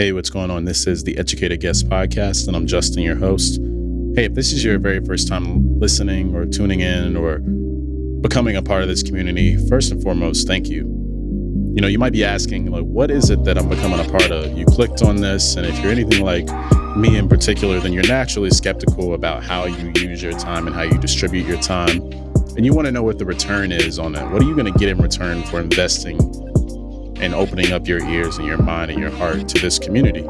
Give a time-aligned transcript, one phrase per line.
[0.00, 0.64] Hey, what's going on?
[0.64, 3.60] This is the Educated Guest Podcast, and I'm Justin, your host.
[4.14, 7.40] Hey, if this is your very first time listening or tuning in or
[8.22, 10.84] becoming a part of this community, first and foremost, thank you.
[11.74, 14.30] You know, you might be asking, like, what is it that I'm becoming a part
[14.30, 14.56] of?
[14.56, 16.48] You clicked on this, and if you're anything like
[16.96, 20.80] me in particular, then you're naturally skeptical about how you use your time and how
[20.80, 22.00] you distribute your time.
[22.56, 24.32] And you want to know what the return is on that.
[24.32, 26.49] What are you going to get in return for investing
[27.20, 30.26] and opening up your ears and your mind and your heart to this community?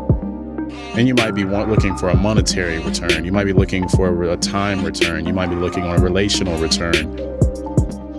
[0.97, 3.25] And you might be looking for a monetary return.
[3.25, 5.27] You might be looking for a time return.
[5.27, 7.19] You might be looking on a relational return.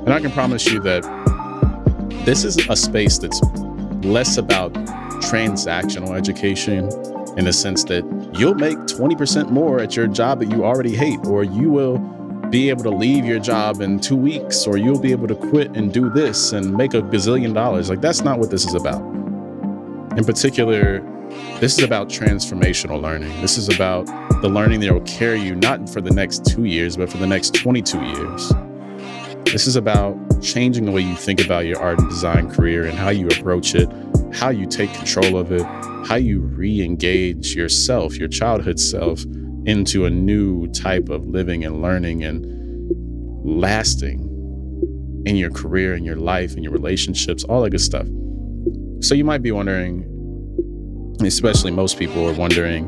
[0.02, 1.04] And I can promise you that
[2.26, 3.42] this is a space that's
[4.04, 4.74] less about
[5.22, 6.90] transactional education
[7.38, 8.04] in the sense that
[8.38, 11.98] you'll make 20% more at your job that you already hate, or you will
[12.52, 15.76] be able to leave your job in two weeks, or you'll be able to quit
[15.78, 17.90] and do this and make a gazillion dollars.
[17.90, 19.02] Like, that's not what this is about.
[20.18, 21.00] In particular,
[21.62, 23.30] this is about transformational learning.
[23.40, 24.06] This is about
[24.42, 27.28] the learning that will carry you not for the next two years, but for the
[27.28, 28.52] next 22 years.
[29.46, 32.98] This is about changing the way you think about your art and design career and
[32.98, 33.90] how you approach it,
[34.34, 35.64] how you take control of it,
[36.06, 39.24] how you re engage yourself, your childhood self,
[39.66, 42.46] into a new type of living and learning and
[43.44, 44.28] lasting
[45.26, 48.08] in your career, in your life, in your relationships, all that good stuff.
[49.02, 50.08] So you might be wondering,
[51.24, 52.88] especially most people are wondering,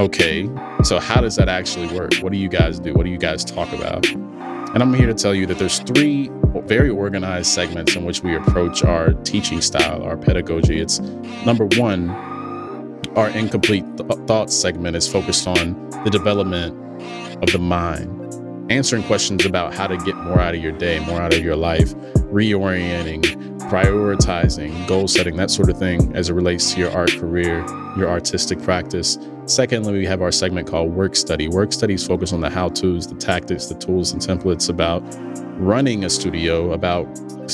[0.00, 0.48] okay,
[0.82, 2.14] so how does that actually work?
[2.16, 2.94] What do you guys do?
[2.94, 4.08] What do you guys talk about?
[4.08, 6.30] And I'm here to tell you that there's three
[6.66, 10.78] very organized segments in which we approach our teaching style, our pedagogy.
[10.78, 11.00] It's
[11.44, 12.08] number one,
[13.18, 16.72] our incomplete th- thoughts segment is focused on the development
[17.42, 18.08] of the mind,
[18.70, 21.56] answering questions about how to get more out of your day, more out of your
[21.56, 21.92] life,
[22.30, 23.22] reorienting,
[23.62, 28.08] prioritizing, goal setting, that sort of thing as it relates to your art career, your
[28.08, 29.18] artistic practice.
[29.46, 31.48] Secondly, we have our segment called Work Study.
[31.48, 35.02] Work studies focus on the how to's, the tactics, the tools, and templates about
[35.58, 37.08] running a studio, about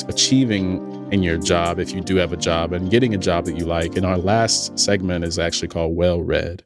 [0.08, 3.56] achieving in your job if you do have a job and getting a job that
[3.56, 3.96] you like.
[3.96, 6.64] And our last segment is actually called Well Read.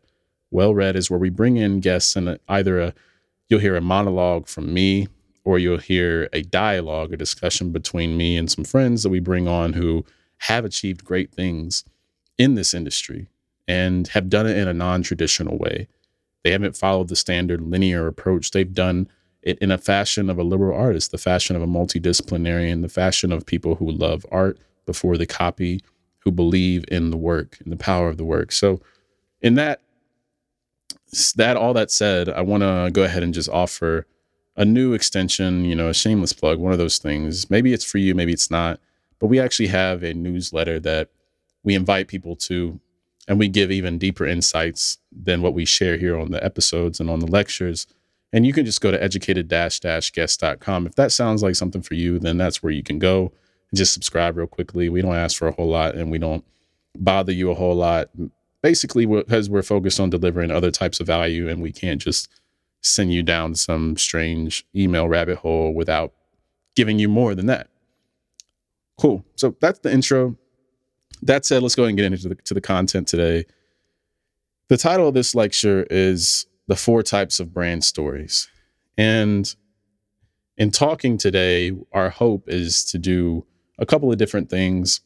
[0.51, 2.95] Well Read is where we bring in guests and either a
[3.51, 5.07] you'll hear a monologue from me
[5.45, 9.47] or you'll hear a dialogue, a discussion between me and some friends that we bring
[9.47, 10.03] on who
[10.39, 11.85] have achieved great things
[12.39, 13.29] in this industry
[13.67, 15.89] and have done it in a non-traditional way.
[16.43, 18.51] They haven't followed the standard linear approach.
[18.51, 19.09] They've done
[19.43, 23.33] it in a fashion of a liberal artist, the fashion of a multidisciplinarian, the fashion
[23.33, 25.81] of people who love art before the copy,
[26.21, 28.53] who believe in the work and the power of the work.
[28.53, 28.81] So,
[29.41, 29.81] in that,
[31.37, 34.07] that all that said, I want to go ahead and just offer
[34.57, 37.49] a new extension, you know, a shameless plug, one of those things.
[37.49, 38.81] Maybe it's for you, maybe it's not,
[39.21, 41.11] but we actually have a newsletter that
[41.63, 42.81] we invite people to
[43.29, 47.11] and we give even deeper insights than what we share here on the episodes and
[47.11, 47.87] on the lectures
[48.33, 50.87] and you can just go to educated-guest.com.
[50.87, 53.33] If that sounds like something for you, then that's where you can go
[53.71, 54.89] and just subscribe real quickly.
[54.89, 56.45] We don't ask for a whole lot and we don't
[56.97, 58.11] bother you a whole lot.
[58.63, 62.29] Basically, because we're focused on delivering other types of value and we can't just
[62.81, 66.13] send you down some strange email rabbit hole without
[66.75, 67.69] giving you more than that.
[68.99, 69.25] Cool.
[69.37, 70.37] So that's the intro.
[71.23, 73.47] That said, let's go ahead and get into the, to the content today.
[74.69, 78.49] The title of this lecture is the four types of brand stories.
[78.97, 79.53] And
[80.57, 83.45] in talking today, our hope is to do
[83.79, 85.01] a couple of different things,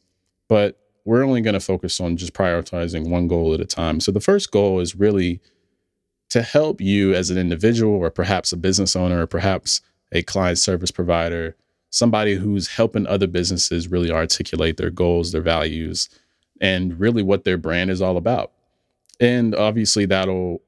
[0.47, 3.99] but we're only going to focus on just prioritizing one goal at a time.
[3.99, 5.41] So the first goal is really
[6.29, 9.81] to help you as an individual or perhaps a business owner or perhaps
[10.11, 11.55] a client service provider,
[11.89, 16.09] somebody who's helping other businesses really articulate their goals, their values,
[16.59, 18.51] and really what their brand is all about.
[19.19, 20.61] And obviously that'll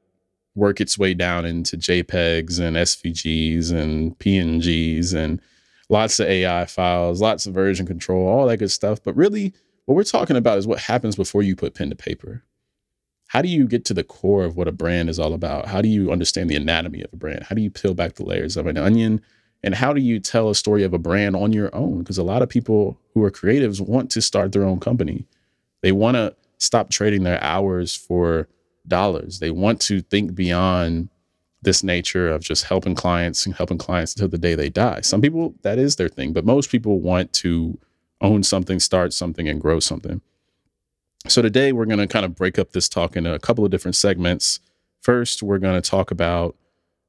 [0.56, 5.42] work its way down into JPEGs and SVGs and PNGs and
[5.90, 9.04] lots of AI files, lots of version control, all that good stuff.
[9.04, 9.54] But really,
[9.86, 12.44] what we're talking about is what happens before you put pen to paper.
[13.28, 15.68] How do you get to the core of what a brand is all about?
[15.68, 17.44] How do you understand the anatomy of a brand?
[17.44, 19.22] How do you peel back the layers of an onion?
[19.64, 22.00] And how do you tell a story of a brand on your own?
[22.00, 25.26] Because a lot of people who are creatives want to start their own company.
[25.82, 28.48] They want to stop trading their hours for
[28.88, 29.40] dollars.
[29.40, 31.10] They want to think beyond
[31.62, 35.02] this nature of just helping clients and helping clients until the day they die.
[35.02, 37.78] Some people, that is their thing, but most people want to
[38.22, 40.22] own something, start something, and grow something.
[41.28, 43.72] So today we're going to kind of break up this talk into a couple of
[43.72, 44.60] different segments.
[45.02, 46.56] First, we're going to talk about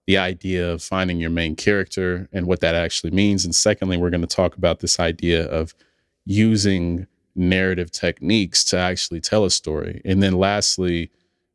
[0.06, 3.44] the idea of finding your main character and what that actually means.
[3.44, 5.74] And secondly, we're going to talk about this idea of
[6.24, 10.00] using narrative techniques to actually tell a story.
[10.04, 11.10] And then lastly,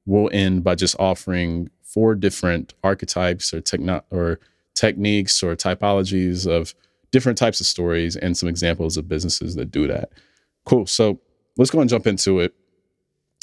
[0.05, 4.39] we'll end by just offering four different archetypes or techno- or
[4.75, 6.73] techniques or typologies of
[7.11, 10.09] different types of stories and some examples of businesses that do that.
[10.65, 10.85] Cool.
[10.85, 11.19] So
[11.57, 12.53] let's go and jump into it.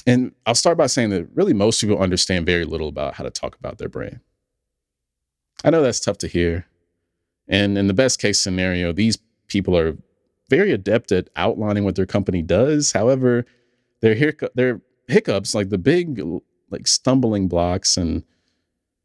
[0.07, 3.31] And I'll start by saying that really most people understand very little about how to
[3.31, 4.21] talk about their brand.
[5.65, 6.67] I know that's tough to hear.
[7.47, 9.19] And in the best case scenario, these
[9.49, 9.97] people are
[10.49, 12.93] very adept at outlining what their company does.
[12.93, 13.45] However,
[14.01, 16.21] their hic- their hiccups, like the big
[16.71, 18.25] like stumbling blocks and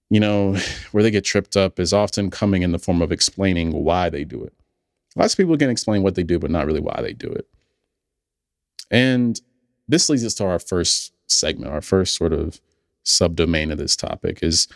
[0.09, 0.55] you know,
[0.91, 4.23] where they get tripped up is often coming in the form of explaining why they
[4.23, 4.53] do it.
[5.15, 7.47] Lots of people can explain what they do, but not really why they do it.
[8.91, 9.41] And
[9.87, 12.61] this leads us to our first segment, our first sort of
[13.03, 14.67] subdomain of this topic is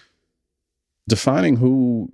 [1.08, 2.10] defining who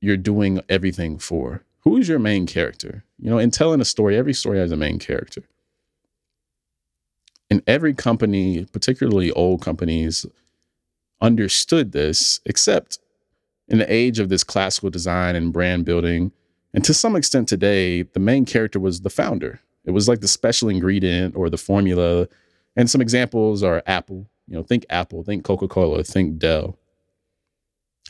[0.00, 1.64] you're doing everything for.
[1.80, 3.04] Who is your main character?
[3.18, 5.42] You know, in telling a story, every story has a main character.
[7.54, 10.26] And every company, particularly old companies,
[11.20, 12.98] understood this, except
[13.68, 16.32] in the age of this classical design and brand building.
[16.72, 19.60] And to some extent today, the main character was the founder.
[19.84, 22.26] It was like the special ingredient or the formula.
[22.74, 24.26] And some examples are Apple.
[24.48, 26.76] You know, think Apple, think Coca-Cola, think Dell.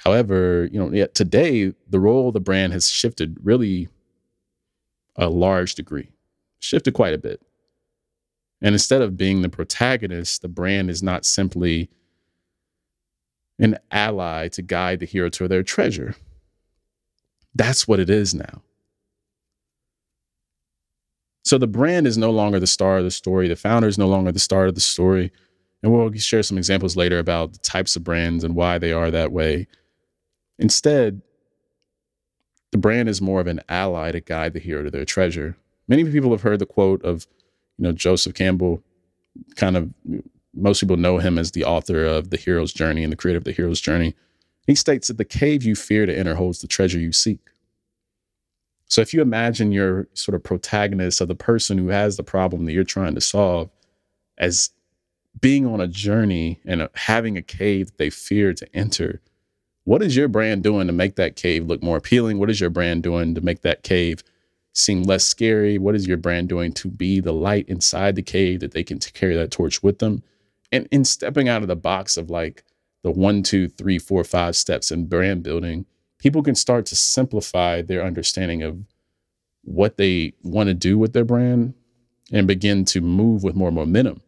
[0.04, 3.88] However, you know, yet today the role of the brand has shifted really
[5.16, 6.12] a large degree,
[6.60, 7.42] shifted quite a bit.
[8.64, 11.90] And instead of being the protagonist, the brand is not simply
[13.58, 16.16] an ally to guide the hero to their treasure.
[17.54, 18.62] That's what it is now.
[21.44, 23.48] So the brand is no longer the star of the story.
[23.48, 25.30] The founder is no longer the star of the story.
[25.82, 29.10] And we'll share some examples later about the types of brands and why they are
[29.10, 29.66] that way.
[30.58, 31.20] Instead,
[32.72, 35.54] the brand is more of an ally to guide the hero to their treasure.
[35.86, 37.26] Many people have heard the quote of,
[37.78, 38.82] you know, Joseph Campbell
[39.56, 39.92] kind of
[40.54, 43.44] most people know him as the author of The Hero's Journey and the creator of
[43.44, 44.14] The Hero's Journey.
[44.66, 47.40] He states that the cave you fear to enter holds the treasure you seek.
[48.86, 52.64] So if you imagine your sort of protagonist of the person who has the problem
[52.64, 53.70] that you're trying to solve
[54.38, 54.70] as
[55.40, 59.20] being on a journey and uh, having a cave they fear to enter,
[59.84, 62.38] what is your brand doing to make that cave look more appealing?
[62.38, 64.22] What is your brand doing to make that cave
[64.74, 65.78] seem less scary?
[65.78, 68.98] What is your brand doing to be the light inside the cave that they can
[68.98, 70.22] carry that torch with them?
[70.74, 72.64] and in stepping out of the box of like
[73.04, 75.86] the one, two, three, four, five steps in brand building,
[76.18, 78.78] people can start to simplify their understanding of
[79.62, 81.74] what they want to do with their brand
[82.32, 84.20] and begin to move with more momentum.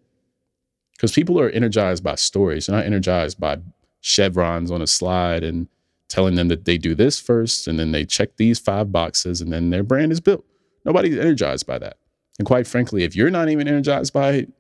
[0.92, 3.58] Because people are energized by stories, they're not energized by
[4.00, 5.66] chevrons on a slide and
[6.08, 9.52] telling them that they do this first and then they check these five boxes and
[9.52, 10.44] then their brand is built.
[10.84, 11.96] Nobody's energized by that.
[12.38, 14.52] And quite frankly, if you're not even energized by it,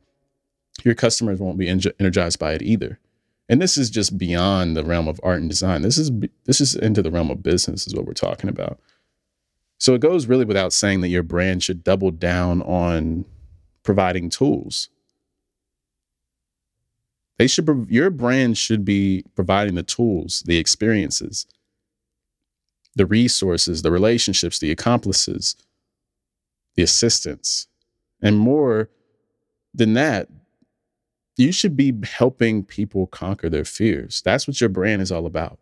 [0.84, 2.98] your customers won't be energized by it either.
[3.48, 5.82] And this is just beyond the realm of art and design.
[5.82, 6.10] This is
[6.44, 8.80] this is into the realm of business is what we're talking about.
[9.78, 13.24] So it goes really without saying that your brand should double down on
[13.82, 14.88] providing tools.
[17.38, 21.46] They should your brand should be providing the tools, the experiences,
[22.94, 25.56] the resources, the relationships, the accomplices,
[26.74, 27.66] the assistance.
[28.22, 28.88] And more
[29.74, 30.28] than that,
[31.36, 34.22] you should be helping people conquer their fears.
[34.24, 35.58] That's what your brand is all about.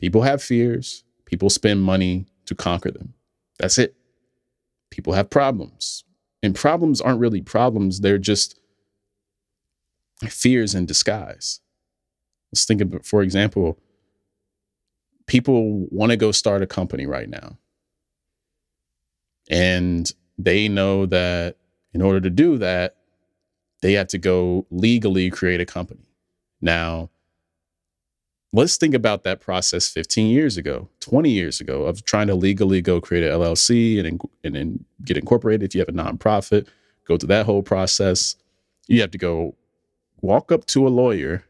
[0.00, 3.14] People have fears, people spend money to conquer them.
[3.58, 3.94] That's it.
[4.90, 6.04] People have problems.
[6.42, 8.58] And problems aren't really problems, they're just
[10.22, 11.60] fears in disguise.
[12.52, 13.78] Let's think of, for example,
[15.26, 17.58] people want to go start a company right now.
[19.50, 21.56] And they know that
[21.92, 22.96] in order to do that,
[23.82, 26.08] they have to go legally create a company.
[26.60, 27.10] Now,
[28.52, 32.80] let's think about that process 15 years ago, 20 years ago of trying to legally
[32.80, 35.62] go create an LLC and, and then get incorporated.
[35.62, 36.66] If you have a nonprofit,
[37.06, 38.36] go through that whole process.
[38.88, 39.54] You have to go
[40.20, 41.44] walk up to a lawyer,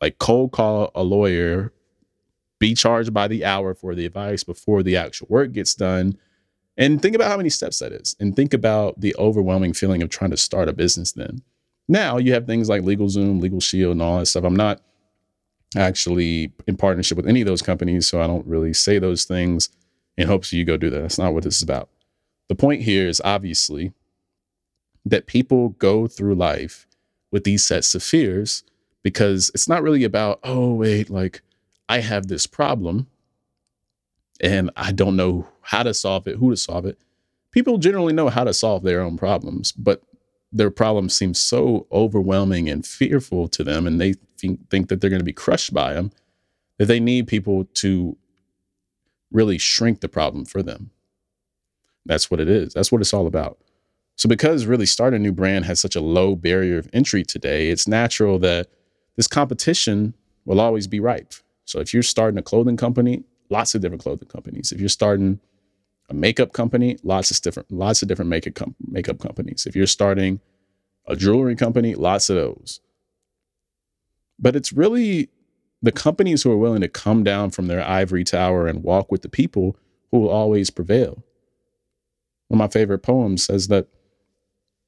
[0.00, 1.72] like cold call a lawyer,
[2.58, 6.16] be charged by the hour for the advice before the actual work gets done
[6.76, 8.16] and think about how many steps that is.
[8.18, 11.42] And think about the overwhelming feeling of trying to start a business then.
[11.88, 14.44] Now you have things like LegalZoom, Legal Shield, and all that stuff.
[14.44, 14.80] I'm not
[15.76, 19.68] actually in partnership with any of those companies, so I don't really say those things
[20.16, 21.00] in hopes you go do that.
[21.00, 21.88] That's not what this is about.
[22.48, 23.92] The point here is obviously
[25.04, 26.86] that people go through life
[27.32, 28.62] with these sets of fears
[29.02, 31.42] because it's not really about, oh, wait, like
[31.88, 33.08] I have this problem
[34.40, 36.98] and I don't know how to solve it, who to solve it.
[37.52, 40.02] people generally know how to solve their own problems, but
[40.50, 45.20] their problems seem so overwhelming and fearful to them, and they think that they're going
[45.20, 46.10] to be crushed by them,
[46.78, 48.16] that they need people to
[49.30, 50.90] really shrink the problem for them.
[52.04, 52.74] That's what it is.
[52.74, 53.58] That's what it's all about.
[54.16, 57.70] So, because really starting a new brand has such a low barrier of entry today,
[57.70, 58.68] it's natural that
[59.16, 60.14] this competition
[60.44, 61.34] will always be ripe.
[61.64, 64.72] So, if you're starting a clothing company, lots of different clothing companies.
[64.72, 65.40] If you're starting
[66.08, 69.66] a makeup company, lots of different lots of different makeup com- makeup companies.
[69.66, 70.40] If you're starting
[71.06, 72.80] a jewelry company, lots of those.
[74.38, 75.30] But it's really
[75.82, 79.22] the companies who are willing to come down from their ivory tower and walk with
[79.22, 79.76] the people
[80.10, 81.24] who will always prevail.
[82.48, 83.88] One of my favorite poems says that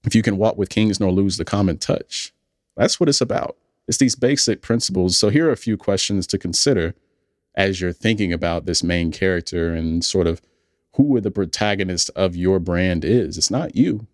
[0.04, 2.32] if you can walk with kings nor lose the common touch,
[2.76, 3.56] that's what it's about.
[3.86, 5.16] It's these basic principles.
[5.16, 6.94] So here are a few questions to consider
[7.54, 10.40] as you're thinking about this main character and sort of
[10.94, 13.36] who the protagonist of your brand is.
[13.36, 14.06] It's not you.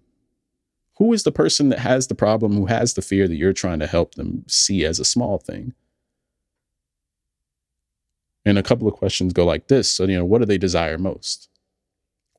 [0.96, 3.78] Who is the person that has the problem, who has the fear that you're trying
[3.80, 5.72] to help them see as a small thing?
[8.44, 9.88] And a couple of questions go like this.
[9.88, 11.48] So, you know, what do they desire most?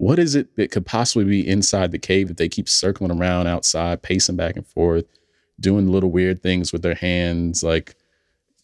[0.01, 3.45] What is it that could possibly be inside the cave that they keep circling around
[3.45, 5.05] outside, pacing back and forth,
[5.59, 7.93] doing little weird things with their hands, like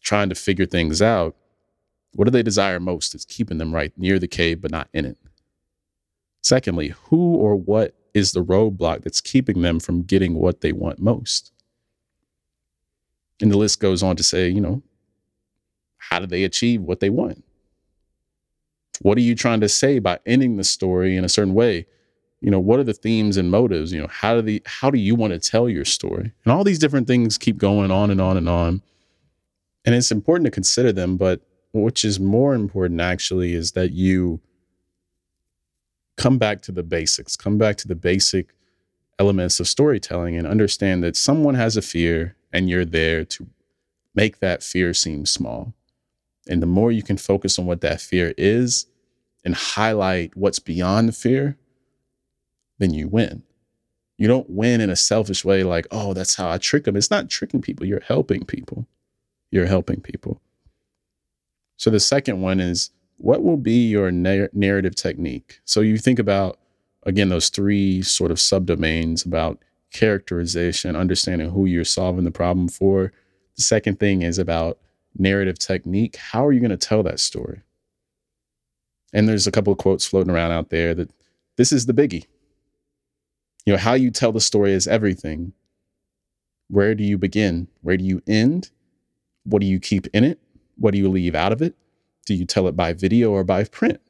[0.01, 1.35] trying to figure things out?
[2.13, 3.13] What do they desire most?
[3.13, 5.19] It's keeping them right near the cave, but not in it.
[6.41, 10.97] Secondly, who or what is the roadblock that's keeping them from getting what they want
[10.97, 11.51] most?
[13.39, 14.81] And the list goes on to say, you know,
[15.99, 17.43] how do they achieve what they want?
[19.01, 21.85] What are you trying to say by ending the story in a certain way?
[22.41, 23.91] You know, what are the themes and motives?
[23.91, 26.31] You know, how do the how do you want to tell your story?
[26.43, 28.81] And all these different things keep going on and on and on.
[29.85, 31.41] And it's important to consider them, but
[31.73, 34.41] which is more important actually is that you
[36.15, 38.53] come back to the basics, come back to the basic
[39.19, 43.47] elements of storytelling and understand that someone has a fear and you're there to
[44.15, 45.73] make that fear seem small.
[46.49, 48.85] And the more you can focus on what that fear is
[49.43, 51.57] and highlight what's beyond the fear,
[52.79, 53.43] then you win.
[54.17, 56.95] You don't win in a selfish way, like, oh, that's how I trick them.
[56.95, 58.87] It's not tricking people, you're helping people.
[59.51, 60.41] You're helping people.
[61.77, 65.59] So the second one is what will be your narrative technique?
[65.65, 66.59] So you think about,
[67.03, 69.59] again, those three sort of subdomains about
[69.93, 73.13] characterization, understanding who you're solving the problem for.
[73.55, 74.77] The second thing is about
[75.19, 76.15] narrative technique.
[76.15, 77.61] How are you going to tell that story?
[79.13, 81.11] And there's a couple of quotes floating around out there that
[81.55, 82.25] this is the biggie.
[83.65, 85.53] You know, how you tell the story is everything.
[86.69, 87.67] Where do you begin?
[87.81, 88.69] Where do you end?
[89.43, 90.39] What do you keep in it?
[90.77, 91.75] What do you leave out of it?
[92.25, 94.01] Do you tell it by video or by print?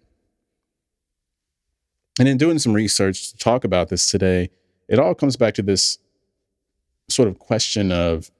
[2.19, 4.49] And in doing some research to talk about this today,
[4.87, 5.99] it all comes back to this
[7.09, 8.31] sort of question of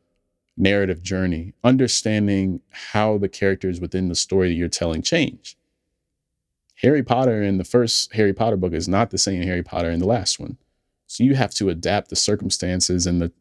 [0.58, 5.58] narrative journey, understanding how the characters within the story you're telling change.
[6.82, 10.00] Harry Potter in the first Harry Potter book is not the same Harry Potter in
[10.00, 10.58] the last one.
[11.08, 13.32] So you have to adapt the circumstances and the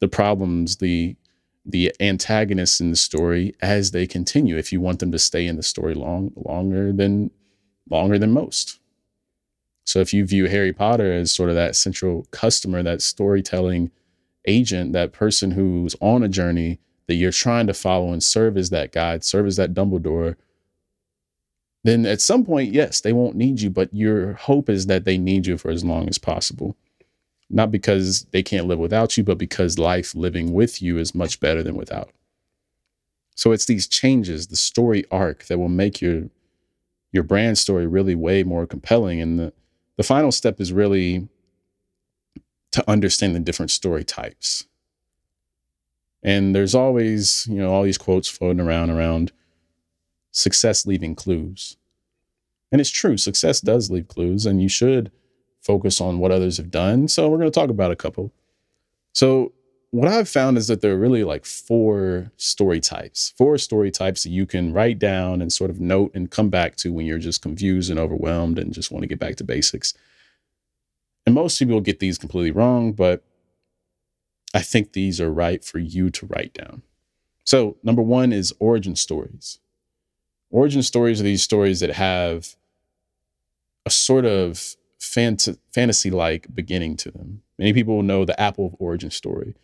[0.00, 1.16] the problems, the
[1.66, 5.56] the antagonists in the story as they continue if you want them to stay in
[5.56, 7.30] the story long longer than
[7.90, 8.78] longer than most.
[9.84, 13.90] So if you view Harry Potter as sort of that central customer, that storytelling
[14.48, 18.70] agent, that person who's on a journey that you're trying to follow and serve as
[18.70, 20.34] that guide, serve as that Dumbledore,
[21.84, 25.16] then at some point, yes, they won't need you, but your hope is that they
[25.16, 26.76] need you for as long as possible
[27.50, 31.40] not because they can't live without you, but because life living with you is much
[31.40, 32.10] better than without.
[33.34, 36.24] So it's these changes, the story arc that will make your
[37.10, 39.18] your brand story really way more compelling.
[39.22, 39.52] And the,
[39.96, 41.26] the final step is really
[42.72, 44.66] to understand the different story types.
[46.22, 49.32] And there's always, you know, all these quotes floating around around
[50.30, 51.76] success leaving clues.
[52.70, 55.10] And it's true, success does leave clues, and you should
[55.60, 57.08] focus on what others have done.
[57.08, 58.32] So we're going to talk about a couple.
[59.12, 59.52] So
[59.90, 64.22] what I've found is that there are really like four story types, four story types
[64.22, 67.18] that you can write down and sort of note and come back to when you're
[67.18, 69.94] just confused and overwhelmed and just want to get back to basics.
[71.28, 73.22] And most people get these completely wrong, but
[74.54, 76.80] I think these are right for you to write down.
[77.44, 79.58] So, number one is origin stories.
[80.48, 82.56] Origin stories are these stories that have
[83.84, 87.42] a sort of fant- fantasy like beginning to them.
[87.58, 89.54] Many people know the Apple origin story.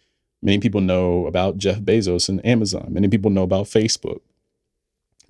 [0.42, 2.88] Many people know about Jeff Bezos and Amazon.
[2.90, 4.21] Many people know about Facebook.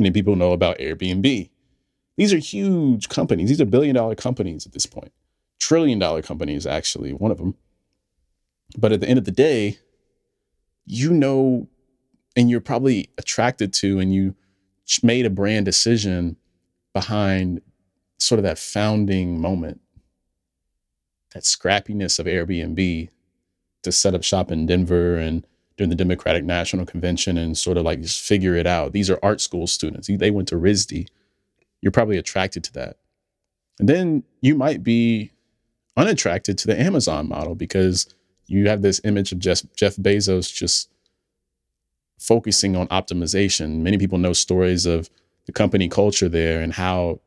[0.00, 1.48] Many people know about Airbnb.
[2.16, 3.50] These are huge companies.
[3.50, 5.12] These are billion dollar companies at this point,
[5.64, 7.54] trillion dollar company is actually one of them.
[8.76, 9.78] But at the end of the day,
[10.84, 11.68] you know,
[12.36, 14.34] and you're probably attracted to, and you
[15.02, 16.36] made a brand decision
[16.92, 17.62] behind
[18.18, 19.80] sort of that founding moment,
[21.32, 23.08] that scrappiness of Airbnb
[23.84, 25.46] to set up shop in Denver and
[25.78, 28.92] during the Democratic National Convention and sort of like just figure it out.
[28.92, 30.08] These are art school students.
[30.08, 31.08] They went to RISD.
[31.80, 32.98] You're probably attracted to that.
[33.78, 35.32] And then you might be
[35.96, 38.06] unattracted to the Amazon model because
[38.46, 40.90] you have this image of Jeff, Jeff Bezos just
[42.18, 43.80] focusing on optimization.
[43.80, 45.08] Many people know stories of
[45.46, 47.20] the company culture there and how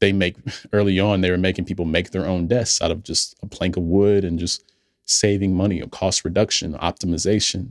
[0.00, 0.36] they make
[0.72, 3.76] early on they were making people make their own desks out of just a plank
[3.76, 4.62] of wood and just
[5.06, 7.70] saving money or cost reduction optimization.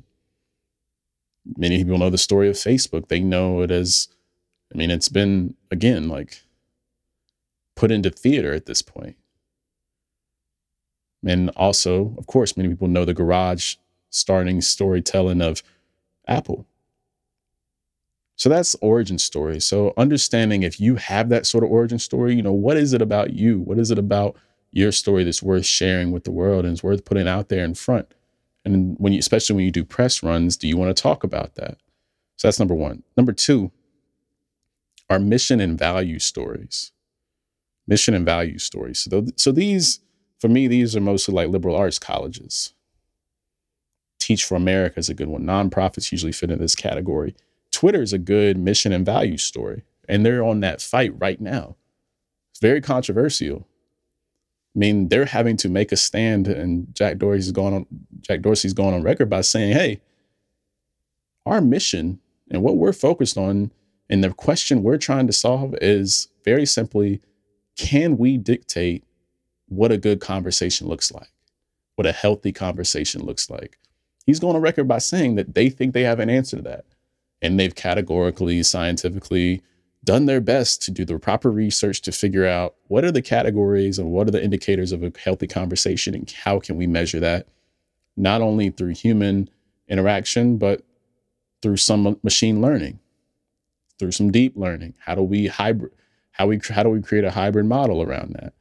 [1.58, 3.08] Many people know the story of facebook.
[3.08, 4.08] They know it as
[4.74, 6.42] i mean it's been again like
[7.76, 9.16] put into theater at this point
[11.26, 13.76] and also, of course, many people know the garage
[14.10, 15.64] starting storytelling of
[16.28, 16.66] Apple.
[18.38, 19.60] So that's origin story.
[19.60, 23.02] So understanding if you have that sort of origin story, you know, what is it
[23.02, 23.60] about you?
[23.60, 24.36] What is it about
[24.72, 27.74] your story that's worth sharing with the world and is worth putting out there in
[27.74, 28.14] front?
[28.66, 31.56] And when you, especially when you do press runs, do you want to talk about
[31.56, 31.78] that?
[32.36, 33.04] So that's number one.
[33.16, 33.72] Number two,
[35.10, 36.92] our mission and value stories.
[37.88, 39.00] Mission and value stories.
[39.00, 40.00] So, th- so these
[40.40, 42.74] for me, these are mostly like liberal arts colleges.
[44.20, 45.44] Teach for America is a good one.
[45.44, 47.36] Nonprofits usually fit in this category.
[47.72, 51.76] Twitter is a good mission and value story, and they're on that fight right now.
[52.52, 53.68] It's very controversial.
[54.76, 57.86] I mean, they're having to make a stand, and Jack Dorsey's going on.
[58.22, 60.02] Jack Dorsey's going on record by saying, "Hey,
[61.46, 62.20] our mission
[62.52, 63.72] and what we're focused on,
[64.10, 67.22] and the question we're trying to solve is very simply:
[67.78, 69.05] Can we dictate
[69.68, 71.32] what a good conversation looks like,
[71.96, 73.80] what a healthy conversation looks like.
[74.26, 76.86] He's going on record by saying that they think they have an answer to that.
[77.42, 79.62] And they've categorically, scientifically
[80.04, 84.00] done their best to do the proper research to figure out what are the categories
[84.00, 87.48] and what are the indicators of a healthy conversation and how can we measure that,
[88.16, 89.50] not only through human
[89.88, 90.84] interaction, but
[91.62, 93.00] through some machine learning,
[93.98, 94.94] through some deep learning.
[95.00, 95.92] How do we hybrid?
[96.32, 98.54] How we how do we create a hybrid model around that?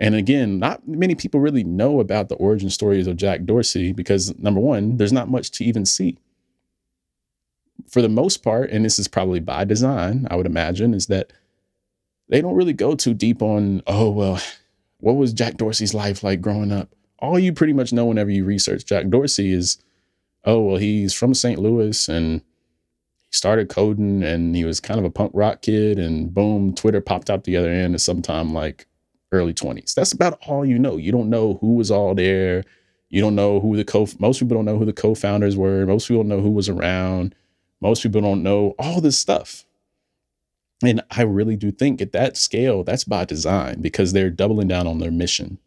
[0.00, 4.36] And again, not many people really know about the origin stories of Jack Dorsey because
[4.38, 6.16] number one, there's not much to even see.
[7.86, 11.32] For the most part, and this is probably by design, I would imagine, is that
[12.30, 14.40] they don't really go too deep on, oh, well,
[15.00, 16.94] what was Jack Dorsey's life like growing up?
[17.18, 19.78] All you pretty much know whenever you research Jack Dorsey is,
[20.44, 21.58] oh, well, he's from St.
[21.58, 22.40] Louis and
[23.18, 27.02] he started coding and he was kind of a punk rock kid, and boom, Twitter
[27.02, 28.86] popped out the other end at some time like
[29.32, 29.94] early 20s.
[29.94, 30.96] That's about all you know.
[30.96, 32.64] You don't know who was all there.
[33.08, 35.84] You don't know who the co most people don't know who the co-founders were.
[35.86, 37.34] Most people don't know who was around.
[37.80, 39.64] Most people don't know all this stuff.
[40.82, 44.86] And I really do think at that scale, that's by design because they're doubling down
[44.86, 45.58] on their mission.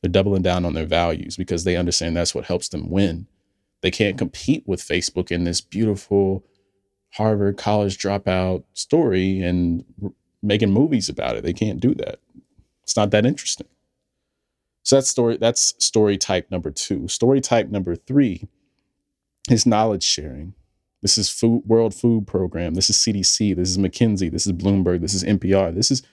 [0.00, 3.26] They're doubling down on their values because they understand that's what helps them win.
[3.82, 6.44] They can't compete with Facebook in this beautiful
[7.14, 9.84] Harvard college dropout story and
[10.42, 11.44] making movies about it.
[11.44, 12.20] They can't do that.
[12.86, 13.66] It's not that interesting.
[14.84, 17.08] So that's story that's story type number 2.
[17.08, 18.46] Story type number 3
[19.50, 20.54] is knowledge sharing.
[21.02, 22.74] This is food World Food Program.
[22.74, 23.56] This is CDC.
[23.56, 24.30] This is McKinsey.
[24.30, 25.00] This is Bloomberg.
[25.00, 25.74] This is NPR.
[25.74, 26.04] This is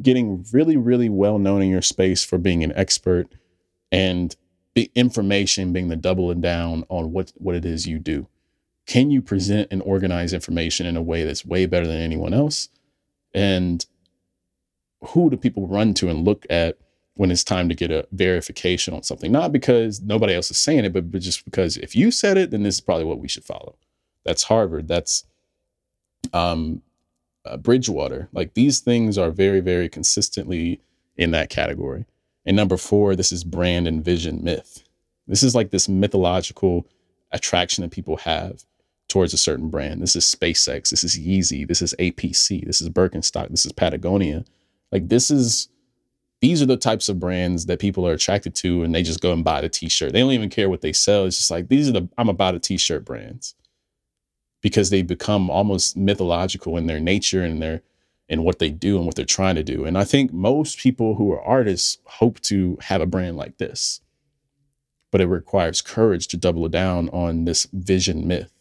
[0.00, 3.28] getting really, really well known in your space for being an expert
[3.90, 4.34] and
[4.74, 8.26] the information being the doubling down on what, what it is you do.
[8.86, 12.70] Can you present and organize information in a way that's way better than anyone else?
[13.34, 13.84] And
[15.08, 16.78] who do people run to and look at
[17.14, 19.30] when it's time to get a verification on something?
[19.30, 22.50] Not because nobody else is saying it, but, but just because if you said it,
[22.50, 23.76] then this is probably what we should follow.
[24.24, 24.88] That's Harvard.
[24.88, 25.24] That's
[26.32, 26.82] um,
[27.44, 28.28] uh, Bridgewater.
[28.32, 30.80] Like these things are very, very consistently
[31.16, 32.06] in that category.
[32.44, 34.82] And number four, this is brand and vision myth.
[35.26, 36.86] This is like this mythological
[37.30, 38.64] attraction that people have
[39.08, 40.02] towards a certain brand.
[40.02, 40.90] This is SpaceX.
[40.90, 41.66] This is Yeezy.
[41.66, 42.64] This is APC.
[42.64, 43.50] This is Birkenstock.
[43.50, 44.44] This is Patagonia.
[44.92, 45.68] Like this is
[46.42, 49.32] these are the types of brands that people are attracted to and they just go
[49.32, 50.12] and buy the t-shirt.
[50.12, 51.24] They don't even care what they sell.
[51.24, 53.54] It's just like these are the I'm about a t-shirt brands.
[54.60, 57.82] Because they become almost mythological in their nature and their
[58.28, 59.84] and what they do and what they're trying to do.
[59.84, 64.00] And I think most people who are artists hope to have a brand like this.
[65.10, 68.52] But it requires courage to double down on this vision myth,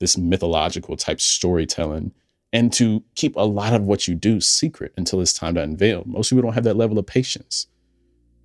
[0.00, 2.12] this mythological type storytelling
[2.52, 6.04] and to keep a lot of what you do secret until it's time to unveil.
[6.06, 7.66] Most people don't have that level of patience.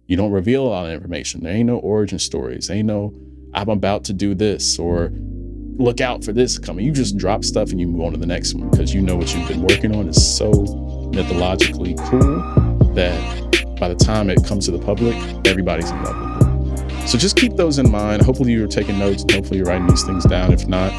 [0.08, 1.44] You don't reveal a lot of information.
[1.44, 2.68] There ain't no origin stories.
[2.68, 3.14] There ain't no
[3.54, 5.12] I'm about to do this or
[5.78, 6.86] look out for this coming.
[6.86, 9.16] You just drop stuff and you move on to the next one because you know
[9.16, 10.52] what you've been working on is so
[11.14, 12.42] mythologically cool
[12.94, 17.10] that by the time it comes to the public, everybody's in love with it.
[17.10, 18.22] So just keep those in mind.
[18.22, 20.54] Hopefully you're taking notes and hopefully you're writing these things down.
[20.54, 20.94] If not,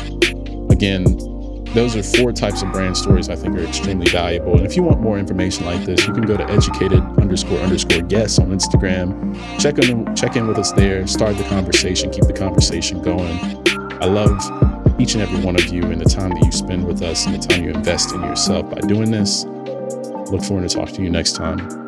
[0.70, 1.04] again,
[1.74, 4.56] those are four types of brand stories I think are extremely valuable.
[4.56, 8.02] And if you want more information like this, you can go to educated underscore underscore
[8.02, 9.34] guests on Instagram.
[9.58, 13.38] Check in, check in with us there, start the conversation, keep the conversation going.
[14.02, 14.30] I love
[15.00, 17.34] each and every one of you and the time that you spend with us and
[17.34, 19.44] the time you invest in yourself by doing this.
[20.30, 21.81] Look forward to talking to you next time.